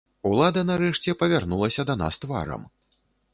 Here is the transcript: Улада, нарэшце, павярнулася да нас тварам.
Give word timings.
Улада, 0.29 0.61
нарэшце, 0.69 1.15
павярнулася 1.19 1.85
да 1.91 1.97
нас 2.01 2.19
тварам. 2.25 2.67